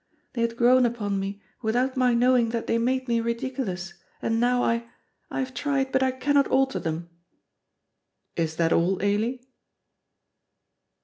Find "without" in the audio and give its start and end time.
1.61-1.95